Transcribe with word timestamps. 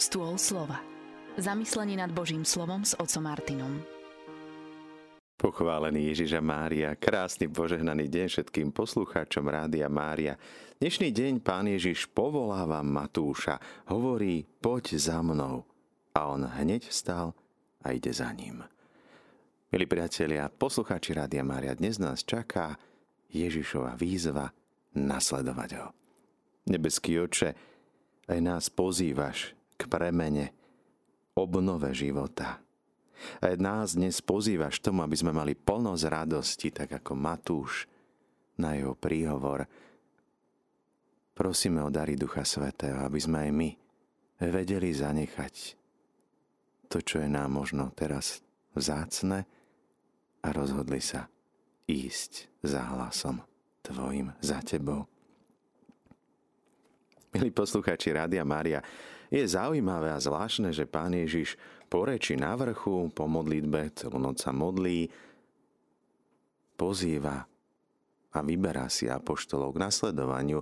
Stôl 0.00 0.40
slova. 0.40 0.80
Zamyslenie 1.36 1.92
nad 2.00 2.08
Božím 2.08 2.40
slovom 2.40 2.88
s 2.88 2.96
otcom 2.96 3.20
Martinom. 3.20 3.84
Pochválený 5.36 6.16
Ježiša 6.16 6.40
Mária, 6.40 6.96
krásny 6.96 7.52
požehnaný 7.52 8.08
deň 8.08 8.26
všetkým 8.32 8.72
poslucháčom 8.72 9.44
Rádia 9.44 9.92
Mária. 9.92 10.40
Dnešný 10.80 11.12
deň 11.12 11.44
pán 11.44 11.68
Ježiš 11.68 12.08
povoláva 12.16 12.80
Matúša, 12.80 13.60
hovorí, 13.92 14.48
poď 14.64 14.96
za 14.96 15.20
mnou. 15.20 15.68
A 16.16 16.32
on 16.32 16.48
hneď 16.48 16.88
vstal 16.88 17.36
a 17.84 17.92
ide 17.92 18.08
za 18.08 18.32
ním. 18.32 18.64
Milí 19.68 19.84
priatelia, 19.84 20.48
poslucháči 20.48 21.12
Rádia 21.12 21.44
Mária, 21.44 21.76
dnes 21.76 22.00
nás 22.00 22.24
čaká 22.24 22.80
Ježišova 23.36 24.00
výzva 24.00 24.48
nasledovať 24.96 25.70
ho. 25.76 25.92
Nebeský 26.72 27.20
oče, 27.20 27.52
aj 28.32 28.38
nás 28.40 28.72
pozývaš 28.72 29.59
k 29.80 29.88
premene, 29.88 30.52
obnove 31.32 31.96
života. 31.96 32.60
Aj 33.40 33.54
nás 33.56 33.96
dnes 33.96 34.20
pozývaš 34.20 34.80
tomu, 34.84 35.00
aby 35.00 35.16
sme 35.16 35.32
mali 35.32 35.56
plnosť 35.56 36.04
radosti, 36.04 36.68
tak 36.68 37.00
ako 37.00 37.16
Matúš 37.16 37.88
na 38.60 38.76
jeho 38.76 38.92
príhovor. 38.92 39.64
Prosíme 41.32 41.80
o 41.80 41.88
dary 41.88 42.20
Ducha 42.20 42.44
Svetého, 42.44 43.00
aby 43.00 43.16
sme 43.16 43.48
aj 43.48 43.50
my 43.56 43.70
vedeli 44.40 44.92
zanechať 44.92 45.54
to, 46.92 47.00
čo 47.00 47.24
je 47.24 47.28
nám 47.28 47.56
možno 47.56 47.88
teraz 47.96 48.44
vzácne 48.76 49.48
a 50.40 50.48
rozhodli 50.52 51.00
sa 51.00 51.28
ísť 51.88 52.48
za 52.64 52.84
hlasom 52.92 53.40
Tvojim, 53.80 54.32
za 54.44 54.60
Tebou. 54.60 55.08
Milí 57.32 57.48
poslucháči 57.54 58.12
Rádia 58.12 58.44
Mária, 58.44 58.82
je 59.30 59.42
zaujímavé 59.46 60.10
a 60.10 60.18
zvláštne, 60.18 60.74
že 60.74 60.90
pán 60.90 61.14
Ježiš 61.14 61.54
po 61.86 62.02
reči 62.02 62.34
na 62.34 62.58
vrchu, 62.58 63.10
po 63.14 63.30
modlitbe, 63.30 63.94
celú 63.94 64.18
noc 64.18 64.42
sa 64.42 64.50
modlí, 64.50 65.06
pozýva 66.74 67.46
a 68.30 68.38
vyberá 68.42 68.90
si 68.90 69.06
apoštolov 69.06 69.74
k 69.74 69.82
nasledovaniu. 69.86 70.58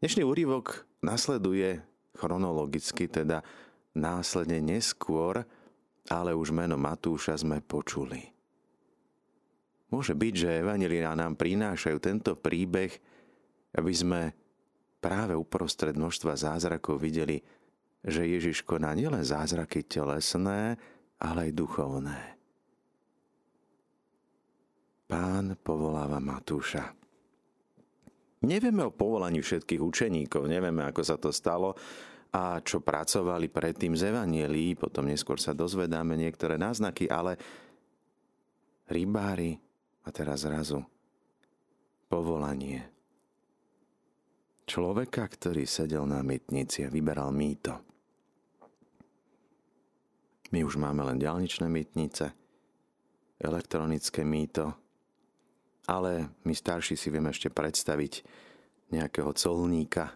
Dnešný 0.00 0.22
úrivok 0.24 0.84
nasleduje 1.00 1.80
chronologicky, 2.16 3.08
teda 3.08 3.40
následne 3.96 4.60
neskôr, 4.60 5.44
ale 6.08 6.36
už 6.36 6.52
meno 6.52 6.76
Matúša 6.76 7.40
sme 7.40 7.64
počuli. 7.64 8.20
Môže 9.88 10.12
byť, 10.12 10.34
že 10.34 10.60
Evangelina 10.60 11.14
nám 11.14 11.38
prinášajú 11.38 11.98
tento 12.02 12.32
príbeh, 12.34 12.90
aby 13.78 13.92
sme 13.94 14.34
práve 15.04 15.36
uprostred 15.36 15.92
množstva 15.92 16.32
zázrakov 16.32 16.96
videli, 16.96 17.44
že 18.00 18.24
Ježiš 18.24 18.64
koná 18.64 18.96
nielen 18.96 19.20
zázraky 19.20 19.84
telesné, 19.84 20.80
ale 21.20 21.38
aj 21.48 21.52
duchovné. 21.52 22.20
Pán 25.04 25.60
povoláva 25.60 26.24
Matúša. 26.24 26.96
Nevieme 28.48 28.88
o 28.88 28.96
povolaní 28.96 29.44
všetkých 29.44 29.80
učeníkov, 29.84 30.48
nevieme, 30.48 30.88
ako 30.88 31.02
sa 31.04 31.20
to 31.20 31.28
stalo 31.28 31.76
a 32.32 32.64
čo 32.64 32.80
pracovali 32.80 33.52
predtým 33.52 33.92
z 33.92 34.08
Evanielí, 34.08 34.72
potom 34.72 35.04
neskôr 35.04 35.36
sa 35.36 35.52
dozvedáme 35.52 36.16
niektoré 36.16 36.56
náznaky, 36.56 37.12
ale 37.12 37.36
rybári 38.88 39.60
a 40.04 40.08
teraz 40.12 40.48
zrazu 40.48 40.80
povolanie 42.08 42.93
človeka, 44.64 45.28
ktorý 45.28 45.68
sedel 45.68 46.08
na 46.08 46.24
mytnici 46.24 46.84
a 46.84 46.92
vyberal 46.92 47.30
mýto. 47.32 47.80
My 50.52 50.62
už 50.62 50.78
máme 50.78 51.02
len 51.02 51.18
ďalničné 51.18 51.66
mytnice, 51.66 52.30
elektronické 53.42 54.22
mýto, 54.22 54.72
ale 55.90 56.32
my 56.46 56.54
starší 56.54 56.96
si 56.96 57.10
vieme 57.12 57.28
ešte 57.34 57.52
predstaviť 57.52 58.24
nejakého 58.94 59.34
colníka, 59.34 60.14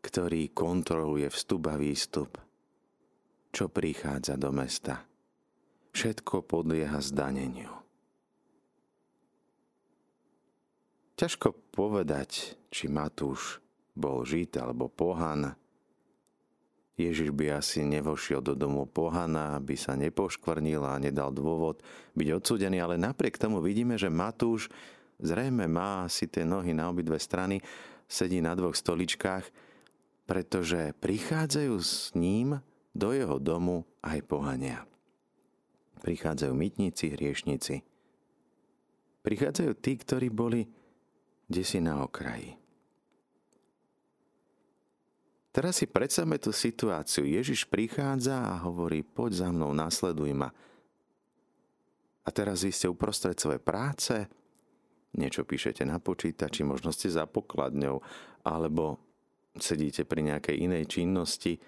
ktorý 0.00 0.50
kontroluje 0.52 1.28
vstup 1.30 1.70
a 1.70 1.76
výstup, 1.78 2.36
čo 3.54 3.70
prichádza 3.70 4.34
do 4.36 4.50
mesta. 4.50 5.06
Všetko 5.94 6.46
podlieha 6.46 6.98
zdaneniu. 6.98 7.70
Ťažko 11.20 11.52
povedať, 11.76 12.56
či 12.72 12.88
Matúš 12.88 13.60
bol 14.00 14.24
žid 14.24 14.56
alebo 14.56 14.88
pohan. 14.88 15.52
Ježiš 17.00 17.32
by 17.32 17.60
asi 17.60 17.80
nevošiel 17.84 18.44
do 18.44 18.52
domu 18.52 18.84
pohana, 18.84 19.56
aby 19.56 19.76
sa 19.76 19.96
nepoškvrnil 19.96 20.84
a 20.84 21.00
nedal 21.00 21.32
dôvod 21.32 21.80
byť 22.12 22.28
odsudený, 22.36 22.80
ale 22.80 23.00
napriek 23.00 23.40
tomu 23.40 23.64
vidíme, 23.64 23.96
že 23.96 24.12
Matúš 24.12 24.68
zrejme 25.16 25.64
má 25.64 26.04
si 26.12 26.28
tie 26.28 26.44
nohy 26.44 26.76
na 26.76 26.92
obidve 26.92 27.16
strany, 27.16 27.64
sedí 28.04 28.44
na 28.44 28.52
dvoch 28.52 28.76
stoličkách, 28.76 29.48
pretože 30.28 30.92
prichádzajú 31.00 31.74
s 31.80 32.12
ním 32.12 32.60
do 32.92 33.16
jeho 33.16 33.40
domu 33.40 33.88
aj 34.04 34.20
pohania. 34.28 34.84
Prichádzajú 36.04 36.52
mytníci, 36.52 37.12
hriešnici. 37.12 37.84
Prichádzajú 39.20 39.72
tí, 39.80 39.92
ktorí 40.00 40.28
boli 40.32 40.64
desi 41.48 41.80
na 41.80 42.00
okraji. 42.04 42.59
Teraz 45.50 45.82
si 45.82 45.86
predstavme 45.90 46.38
tú 46.38 46.54
situáciu. 46.54 47.26
Ježiš 47.26 47.66
prichádza 47.66 48.38
a 48.38 48.62
hovorí, 48.62 49.02
poď 49.02 49.46
za 49.46 49.48
mnou, 49.50 49.74
nasleduj 49.74 50.30
ma. 50.30 50.54
A 52.22 52.28
teraz 52.30 52.62
vy 52.62 52.70
ste 52.70 52.86
uprostred 52.86 53.34
svojej 53.34 53.58
práce, 53.58 54.30
niečo 55.18 55.42
píšete 55.42 55.82
na 55.82 55.98
počítači, 55.98 56.62
možno 56.62 56.94
ste 56.94 57.10
za 57.10 57.26
pokladňou, 57.26 57.98
alebo 58.46 59.02
sedíte 59.58 60.06
pri 60.06 60.30
nejakej 60.30 60.70
inej 60.70 60.86
činnosti 60.86 61.58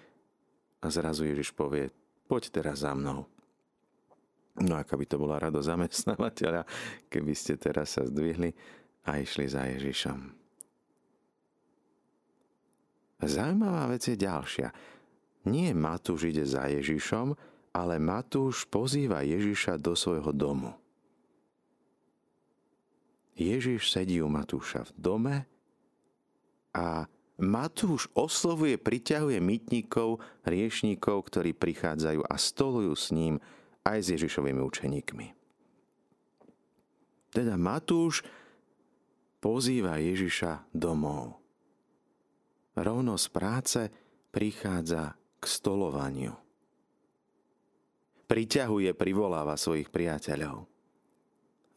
a 0.79 0.87
zrazu 0.87 1.27
Ježiš 1.27 1.51
povie, 1.51 1.91
poď 2.31 2.63
teraz 2.63 2.87
za 2.87 2.95
mnou. 2.95 3.27
No 4.63 4.79
aká 4.79 4.95
by 4.95 5.05
to 5.09 5.19
bola 5.19 5.41
rado 5.41 5.59
zamestnávateľa, 5.59 6.63
keby 7.11 7.33
ste 7.35 7.59
teraz 7.59 7.99
sa 7.99 8.07
zdvihli 8.07 8.53
a 9.03 9.19
išli 9.19 9.49
za 9.49 9.67
Ježišom. 9.67 10.42
Zaujímavá 13.27 13.91
vec 13.91 14.03
je 14.07 14.17
ďalšia. 14.17 14.69
Nie 15.47 15.75
Matúš 15.75 16.31
ide 16.31 16.47
za 16.47 16.71
Ježišom, 16.71 17.35
ale 17.75 17.99
Matúš 17.99 18.63
pozýva 18.69 19.25
Ježiša 19.25 19.81
do 19.81 19.97
svojho 19.97 20.31
domu. 20.31 20.71
Ježiš 23.33 23.89
sedí 23.89 24.21
u 24.21 24.29
Matúša 24.29 24.85
v 24.87 24.91
dome 24.93 25.35
a 26.71 27.09
Matúš 27.41 28.07
oslovuje, 28.13 28.77
priťahuje 28.77 29.41
mytníkov, 29.41 30.21
riešníkov, 30.45 31.33
ktorí 31.33 31.57
prichádzajú 31.57 32.21
a 32.29 32.35
stolujú 32.37 32.93
s 32.93 33.09
ním 33.09 33.41
aj 33.83 33.99
s 34.05 34.07
Ježišovými 34.15 34.61
učeníkmi. 34.61 35.27
Teda 37.33 37.57
Matúš 37.57 38.21
pozýva 39.41 39.97
Ježiša 39.97 40.69
domov 40.71 41.42
rovno 42.77 43.17
z 43.17 43.27
práce 43.29 43.81
prichádza 44.33 45.13
k 45.37 45.43
stolovaniu. 45.45 46.33
Priťahuje, 48.25 48.95
privoláva 48.97 49.59
svojich 49.59 49.93
priateľov. 49.93 50.65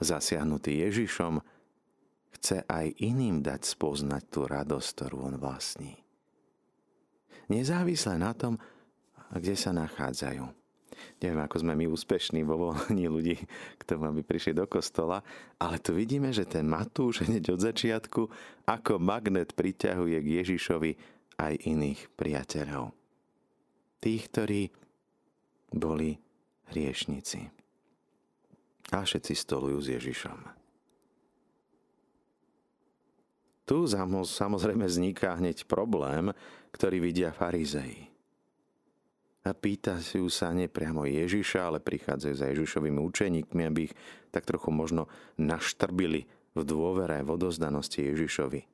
Zasiahnutý 0.00 0.84
Ježišom 0.88 1.40
chce 2.36 2.64
aj 2.68 2.96
iným 3.00 3.40
dať 3.40 3.64
spoznať 3.64 4.22
tú 4.28 4.44
radosť, 4.44 4.88
ktorú 4.92 5.32
on 5.32 5.36
vlastní. 5.40 5.96
Nezávisle 7.48 8.16
na 8.20 8.32
tom, 8.36 8.60
kde 9.32 9.54
sa 9.56 9.72
nachádzajú. 9.72 10.66
Neviem, 11.21 11.41
ako 11.45 11.57
sme 11.63 11.72
my 11.77 11.87
úspešní 11.91 12.41
vo 12.43 12.72
volení 12.72 13.07
ľudí 13.07 13.37
k 13.81 13.83
tomu, 13.87 14.09
aby 14.10 14.21
prišli 14.25 14.57
do 14.57 14.66
kostola, 14.66 15.22
ale 15.60 15.78
tu 15.78 15.95
vidíme, 15.95 16.34
že 16.34 16.48
ten 16.48 16.66
Matúš 16.66 17.25
hneď 17.25 17.54
od 17.54 17.60
začiatku 17.60 18.22
ako 18.66 18.93
magnet 18.98 19.54
priťahuje 19.54 20.16
k 20.21 20.28
Ježišovi 20.43 20.91
aj 21.37 21.53
iných 21.69 22.01
priateľov. 22.16 22.93
Tých, 24.01 24.22
ktorí 24.33 24.63
boli 25.72 26.16
hriešnici. 26.72 27.48
A 28.95 29.03
všetci 29.03 29.34
stolujú 29.34 29.78
s 29.83 29.89
Ježišom. 29.98 30.39
Tu 33.66 33.77
samozrejme 33.91 34.87
vzniká 34.87 35.34
hneď 35.34 35.66
problém, 35.66 36.31
ktorý 36.71 37.03
vidia 37.03 37.34
farizei 37.34 38.07
a 38.07 38.16
pýtajú 39.53 40.27
sa 40.33 40.51
nepriamo 40.51 41.07
Ježiša, 41.07 41.71
ale 41.71 41.78
prichádzajú 41.78 42.34
za 42.34 42.47
Ježišovými 42.51 42.98
učeníkmi, 42.98 43.63
aby 43.69 43.81
ich 43.91 43.95
tak 44.34 44.48
trochu 44.48 44.72
možno 44.72 45.07
naštrbili 45.39 46.27
v 46.57 46.60
dôvere, 46.65 47.21
v 47.21 47.37
odozdanosti 47.37 48.01
Ježišovi. 48.03 48.65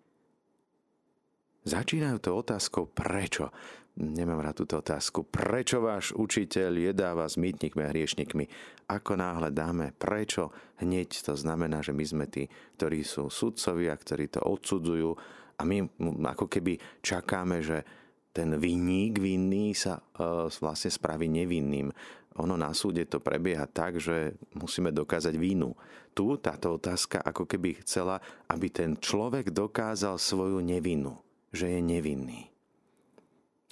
začínajú 1.67 2.19
to 2.23 2.31
otázkou 2.39 2.87
prečo. 2.89 3.51
Nemám 3.93 4.41
rád 4.41 4.65
túto 4.65 4.81
otázku. 4.81 5.29
Prečo 5.29 5.85
váš 5.85 6.17
učiteľ 6.17 6.95
jedáva 6.95 7.29
s 7.29 7.37
mýtnikmi 7.37 7.85
a 7.85 7.93
hriešnikmi? 7.93 8.49
Ako 8.89 9.21
náhle 9.21 9.53
dáme 9.53 9.93
prečo, 9.93 10.49
hneď 10.81 11.13
to 11.21 11.37
znamená, 11.37 11.85
že 11.85 11.93
my 11.93 12.05
sme 12.07 12.25
tí, 12.25 12.49
ktorí 12.81 13.05
sú 13.05 13.29
sudcovia, 13.29 13.93
ktorí 13.93 14.33
to 14.33 14.41
odsudzujú 14.41 15.13
a 15.61 15.63
my 15.69 15.85
ako 16.25 16.49
keby 16.49 16.81
čakáme, 17.05 17.61
že 17.61 17.85
ten 18.32 18.56
vinník 18.56 19.20
vinný 19.20 19.76
sa 19.76 20.00
uh, 20.00 20.49
vlastne 20.49 20.88
spraví 20.88 21.29
nevinným. 21.29 21.93
Ono 22.40 22.56
na 22.56 22.73
súde 22.73 23.05
to 23.05 23.20
prebieha 23.20 23.69
tak, 23.69 24.00
že 24.00 24.32
musíme 24.56 24.88
dokázať 24.88 25.37
vínu. 25.37 25.76
Tu 26.17 26.25
táto 26.40 26.81
otázka 26.81 27.20
ako 27.20 27.44
keby 27.44 27.84
chcela, 27.84 28.17
aby 28.49 28.73
ten 28.73 28.96
človek 28.96 29.52
dokázal 29.52 30.17
svoju 30.17 30.64
nevinu, 30.64 31.20
že 31.52 31.69
je 31.76 31.81
nevinný. 31.84 32.49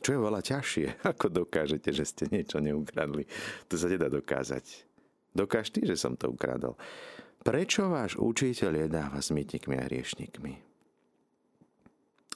Čo 0.00 0.16
je 0.16 0.20
veľa 0.20 0.40
ťažšie, 0.44 0.86
ako 1.16 1.26
dokážete, 1.44 1.88
že 1.92 2.04
ste 2.04 2.28
niečo 2.28 2.60
neukradli. 2.60 3.24
To 3.72 3.80
sa 3.80 3.88
nedá 3.88 4.12
dokázať. 4.12 4.88
Dokáž 5.32 5.72
ty, 5.72 5.88
že 5.88 5.96
som 5.96 6.16
to 6.18 6.28
ukradol. 6.28 6.76
Prečo 7.40 7.88
váš 7.88 8.20
učiteľ 8.20 8.84
jedáva 8.84 9.24
s 9.24 9.32
mytikmi 9.32 9.80
a 9.80 9.88
hriešnikmi? 9.88 10.60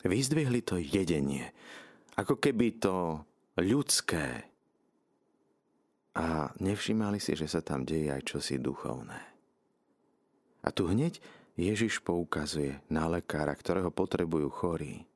Vyzdvihli 0.04 0.60
to 0.64 0.80
jedenie, 0.80 1.52
ako 2.14 2.38
keby 2.38 2.78
to 2.78 3.22
ľudské. 3.58 4.46
A 6.14 6.54
nevšimali 6.62 7.18
si, 7.18 7.34
že 7.34 7.50
sa 7.50 7.58
tam 7.58 7.82
deje 7.82 8.14
aj 8.14 8.22
čosi 8.22 8.62
duchovné. 8.62 9.18
A 10.62 10.70
tu 10.70 10.86
hneď 10.86 11.18
Ježiš 11.58 12.02
poukazuje 12.02 12.78
na 12.86 13.10
lekára, 13.10 13.50
ktorého 13.54 13.90
potrebujú 13.90 14.48
chorí. 14.50 15.06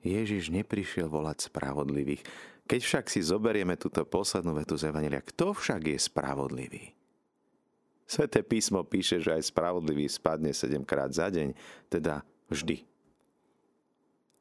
Ježiš 0.00 0.48
neprišiel 0.48 1.10
volať 1.12 1.52
spravodlivých. 1.52 2.24
Keď 2.64 2.80
však 2.80 3.04
si 3.10 3.20
zoberieme 3.20 3.74
túto 3.76 4.06
poslednú 4.06 4.56
vetu 4.56 4.78
z 4.78 4.88
Evangelia, 4.88 5.20
kto 5.20 5.52
však 5.52 5.90
je 5.90 5.98
spravodlivý? 5.98 6.84
Sveté 8.06 8.42
písmo 8.42 8.82
píše, 8.82 9.22
že 9.22 9.34
aj 9.34 9.50
spravodlivý 9.54 10.10
spadne 10.10 10.50
sedemkrát 10.50 11.14
za 11.14 11.30
deň, 11.30 11.54
teda 11.86 12.26
vždy. 12.50 12.82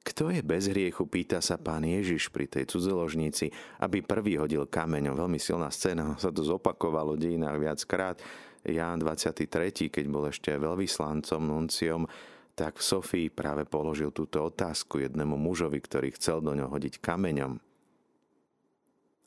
Kto 0.09 0.33
je 0.33 0.41
bez 0.41 0.65
hriechu, 0.65 1.05
pýta 1.05 1.37
sa 1.37 1.61
pán 1.61 1.85
Ježiš 1.85 2.33
pri 2.33 2.49
tej 2.49 2.65
cudzoložnici, 2.65 3.53
aby 3.77 4.01
prvý 4.01 4.41
hodil 4.41 4.65
kameňom. 4.65 5.13
Veľmi 5.13 5.37
silná 5.37 5.69
scéna, 5.69 6.17
sa 6.23 6.33
to 6.33 6.41
zopakovalo 6.41 7.13
v 7.13 7.29
dejinách 7.29 7.57
viackrát. 7.61 8.17
Ján 8.65 8.99
23., 8.99 9.93
keď 9.93 10.05
bol 10.09 10.27
ešte 10.27 10.51
veľvyslancom, 10.57 11.41
nunciom, 11.45 12.09
tak 12.57 12.75
v 12.75 12.83
Sofii 12.83 13.27
práve 13.31 13.63
položil 13.63 14.11
túto 14.11 14.43
otázku 14.43 14.99
jednému 14.99 15.39
mužovi, 15.39 15.79
ktorý 15.79 16.11
chcel 16.17 16.43
do 16.43 16.51
ňoho 16.51 16.75
hodiť 16.75 16.99
kameňom. 16.99 17.55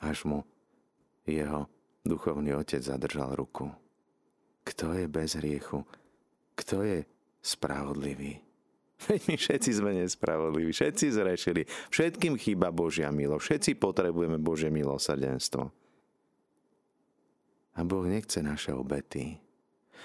Až 0.05 0.29
mu 0.29 0.45
jeho 1.25 1.71
duchovný 2.05 2.53
otec 2.59 2.83
zadržal 2.83 3.33
ruku. 3.39 3.71
Kto 4.67 4.93
je 4.99 5.07
bez 5.09 5.39
hriechu? 5.39 5.87
Kto 6.59 6.85
je 6.85 7.09
spravodlivý? 7.41 8.52
Veď 9.09 9.21
my 9.31 9.37
všetci 9.39 9.71
sme 9.73 9.91
nespravodliví, 9.97 10.71
všetci 10.71 11.07
zrešili, 11.11 11.63
všetkým 11.91 12.35
chýba 12.39 12.71
Božia 12.71 13.09
milo, 13.11 13.41
všetci 13.41 13.79
potrebujeme 13.79 14.39
Božie 14.39 14.69
milosrdenstvo. 14.69 15.71
A 17.73 17.81
Boh 17.89 18.05
nechce 18.05 18.45
naše 18.45 18.77
obety. 18.77 19.41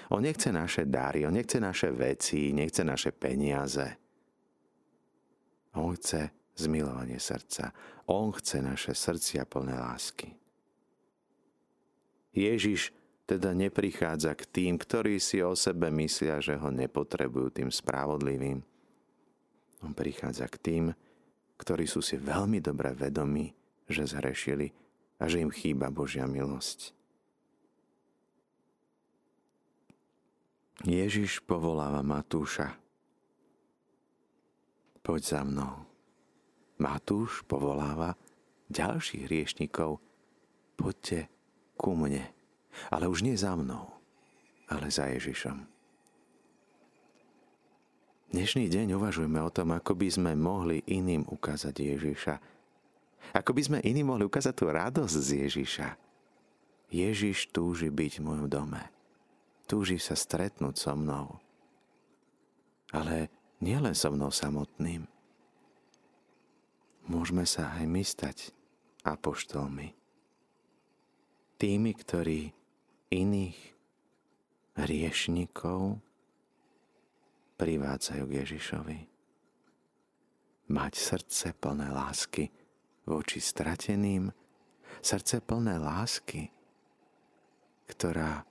On 0.08 0.24
nechce 0.24 0.48
naše 0.48 0.88
dary, 0.88 1.28
on 1.28 1.36
nechce 1.36 1.60
naše 1.60 1.92
veci, 1.92 2.56
nechce 2.56 2.80
naše 2.80 3.12
peniaze. 3.12 3.98
On 5.76 5.92
chce 5.92 6.32
zmilovanie 6.56 7.20
srdca. 7.20 7.70
On 8.08 8.32
chce 8.32 8.64
naše 8.64 8.96
srdcia 8.96 9.44
plné 9.44 9.76
lásky. 9.76 10.32
Ježiš 12.32 12.90
teda 13.28 13.52
neprichádza 13.52 14.32
k 14.32 14.48
tým, 14.48 14.80
ktorí 14.80 15.20
si 15.20 15.44
o 15.44 15.52
sebe 15.52 15.92
myslia, 15.92 16.40
že 16.40 16.56
ho 16.56 16.72
nepotrebujú 16.72 17.52
tým 17.52 17.68
spravodlivým, 17.68 18.64
on 19.82 19.94
prichádza 19.94 20.46
k 20.50 20.56
tým, 20.58 20.84
ktorí 21.58 21.86
sú 21.86 22.02
si 22.02 22.18
veľmi 22.18 22.62
dobre 22.62 22.94
vedomí, 22.94 23.50
že 23.90 24.06
zhrešili 24.06 24.70
a 25.18 25.26
že 25.26 25.42
im 25.42 25.50
chýba 25.50 25.90
Božia 25.90 26.26
milosť. 26.26 26.94
Ježiš 30.86 31.42
povoláva 31.42 32.06
Matúša. 32.06 32.78
Poď 35.02 35.22
za 35.26 35.42
mnou. 35.42 35.82
Matúš 36.78 37.42
povoláva 37.50 38.14
ďalších 38.70 39.26
hriešnikov. 39.26 39.98
Poďte 40.78 41.26
ku 41.74 41.98
mne. 41.98 42.30
Ale 42.94 43.10
už 43.10 43.26
nie 43.26 43.34
za 43.34 43.58
mnou, 43.58 43.90
ale 44.70 44.86
za 44.94 45.10
Ježišom. 45.10 45.77
Dnešný 48.38 48.70
deň 48.70 48.94
uvažujme 49.02 49.42
o 49.42 49.50
tom, 49.50 49.74
ako 49.74 49.98
by 49.98 50.14
sme 50.14 50.38
mohli 50.38 50.78
iným 50.86 51.26
ukázať 51.26 51.74
Ježiša. 51.74 52.34
Ako 53.34 53.50
by 53.50 53.62
sme 53.66 53.78
iným 53.82 54.14
mohli 54.14 54.30
ukázať 54.30 54.54
tú 54.54 54.70
radosť 54.70 55.10
z 55.10 55.30
Ježiša. 55.42 55.88
Ježiš 56.86 57.50
túži 57.50 57.90
byť 57.90 58.22
v 58.22 58.26
mojom 58.30 58.46
dome. 58.46 58.94
Túži 59.66 59.98
sa 59.98 60.14
stretnúť 60.14 60.78
so 60.78 60.94
mnou. 60.94 61.42
Ale 62.94 63.26
nielen 63.58 63.98
so 63.98 64.06
mnou 64.14 64.30
samotným. 64.30 65.10
Môžeme 67.10 67.42
sa 67.42 67.74
aj 67.74 67.90
my 67.90 68.06
stať 68.06 68.54
apoštolmi. 69.02 69.98
Tými, 71.58 71.90
ktorí 71.90 72.54
iných 73.10 73.58
hriešnikov 74.78 75.98
privádzajú 77.58 78.24
k 78.30 78.36
Ježišovi. 78.46 78.98
Mať 80.70 80.92
srdce 80.94 81.52
plné 81.58 81.90
lásky 81.90 82.54
voči 83.08 83.42
strateným, 83.42 84.30
srdce 85.02 85.42
plné 85.42 85.80
lásky, 85.80 86.54
ktorá 87.90 88.46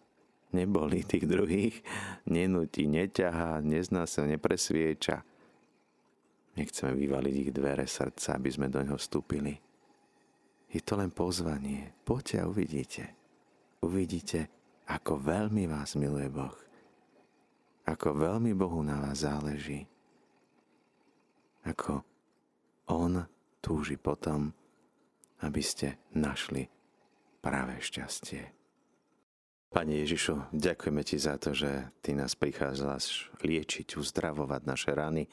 neboli 0.52 1.06
tých 1.08 1.24
druhých, 1.30 1.80
nenutí, 2.28 2.90
neťahá, 2.90 3.64
neznásil, 3.64 4.28
nepresvieča. 4.28 5.24
Nechceme 6.58 6.98
vyvaliť 6.98 7.36
ich 7.38 7.52
dvere 7.54 7.86
srdca, 7.86 8.36
aby 8.36 8.50
sme 8.50 8.68
do 8.68 8.82
ňoho 8.82 8.98
vstúpili. 8.98 9.54
Je 10.74 10.82
to 10.82 10.98
len 10.98 11.14
pozvanie. 11.14 11.94
Poďte 12.02 12.44
a 12.44 12.50
uvidíte. 12.50 13.04
Uvidíte, 13.86 14.50
ako 14.90 15.22
veľmi 15.22 15.70
vás 15.70 15.94
miluje 15.94 16.28
Boh 16.34 16.67
ako 17.88 18.08
veľmi 18.20 18.52
Bohu 18.52 18.84
na 18.84 19.00
vás 19.00 19.24
záleží. 19.24 19.88
Ako 21.64 22.04
On 22.92 23.24
túži 23.64 23.96
potom, 23.96 24.52
aby 25.44 25.64
ste 25.64 26.00
našli 26.12 26.68
práve 27.40 27.80
šťastie. 27.80 28.52
Pane 29.68 29.94
Ježišu, 30.04 30.52
ďakujeme 30.56 31.04
Ti 31.04 31.18
za 31.20 31.36
to, 31.40 31.52
že 31.52 31.92
Ty 32.04 32.16
nás 32.16 32.36
prichádzaš 32.40 33.32
liečiť, 33.44 34.00
uzdravovať 34.00 34.62
naše 34.64 34.92
rany. 34.96 35.28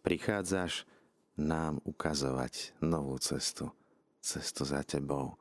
Prichádzaš 0.00 0.88
nám 1.36 1.80
ukazovať 1.84 2.76
novú 2.80 3.16
cestu. 3.20 3.68
Cestu 4.20 4.64
za 4.64 4.80
Tebou. 4.84 5.36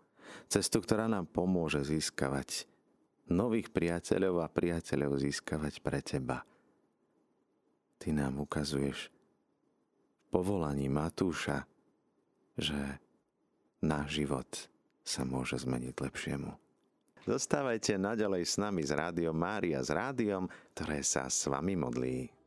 Cestu, 0.52 0.84
ktorá 0.84 1.08
nám 1.08 1.28
pomôže 1.32 1.84
získavať 1.84 2.68
nových 3.30 3.70
priateľov 3.70 4.44
a 4.44 4.52
priateľov 4.52 5.22
získavať 5.22 5.74
pre 5.82 6.00
teba. 6.02 6.42
Ty 8.00 8.10
nám 8.16 8.42
ukazuješ 8.44 9.12
povolaní 10.30 10.88
Matúša, 10.88 11.66
že 12.56 13.00
náš 13.82 14.24
život 14.24 14.50
sa 15.04 15.26
môže 15.26 15.58
zmeniť 15.62 15.96
lepšiemu. 15.96 16.52
Zostávajte 17.28 18.00
naďalej 18.00 18.44
s 18.48 18.56
nami 18.58 18.82
z 18.82 18.96
Rádiom 18.96 19.36
Mária, 19.36 19.84
s 19.84 19.92
rádiom, 19.92 20.48
ktoré 20.74 21.04
sa 21.04 21.28
s 21.28 21.46
vami 21.46 21.76
modlí. 21.76 22.39